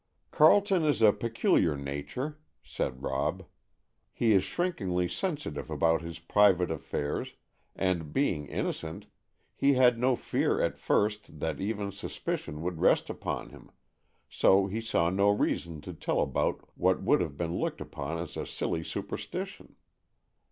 [0.31, 3.45] "Carleton is a peculiar nature," said Rob.
[4.11, 7.35] "He is shrinkingly sensitive about his private affairs,
[7.75, 9.05] and, being innocent,
[9.55, 13.69] he had no fear at first that even suspicion would rest upon him,
[14.27, 18.35] so he saw no reason to tell about what would have been looked upon as
[18.35, 19.75] a silly superstition.